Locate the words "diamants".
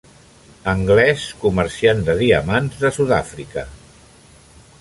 2.23-2.73